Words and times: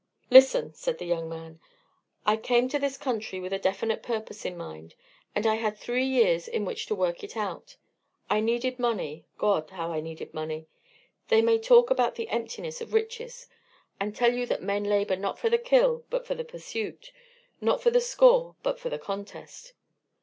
"Listen!" 0.31 0.73
said 0.73 0.97
the 0.97 1.05
young 1.05 1.29
man. 1.29 1.59
"I 2.25 2.35
came 2.35 2.67
to 2.69 2.79
this 2.79 2.97
country 2.97 3.39
with 3.39 3.53
a 3.53 3.59
definite 3.59 4.01
purpose 4.01 4.45
in 4.45 4.57
mind, 4.57 4.95
and 5.35 5.45
I 5.45 5.57
had 5.57 5.77
three 5.77 6.07
years 6.07 6.47
in 6.47 6.65
which 6.65 6.87
to 6.87 6.95
work 6.95 7.23
it 7.23 7.37
out. 7.37 7.75
I 8.27 8.39
needed 8.39 8.79
money 8.79 9.25
God, 9.37 9.69
how 9.69 9.91
I 9.91 10.01
needed 10.01 10.33
money! 10.33 10.65
They 11.27 11.43
may 11.43 11.59
talk 11.59 11.91
about 11.91 12.15
the 12.15 12.29
emptiness 12.29 12.81
of 12.81 12.95
riches, 12.95 13.45
and 13.99 14.15
tell 14.15 14.33
you 14.33 14.47
that 14.47 14.63
men 14.63 14.85
labor 14.85 15.15
not 15.17 15.37
for 15.37 15.51
the 15.51 15.59
'kill' 15.59 16.03
but 16.09 16.25
for 16.25 16.33
the 16.33 16.43
pursuit, 16.45 17.11
not 17.61 17.79
for 17.83 17.91
the 17.91 18.01
score 18.01 18.55
but 18.63 18.79
for 18.79 18.89
the 18.89 18.97
contest. 18.97 19.73